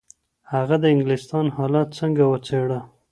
هغه 0.53 0.75
د 0.83 0.85
انګلستان 0.93 1.45
حالت 1.57 1.87
څنګه 1.99 2.23
وڅېړه؟ 2.31 2.79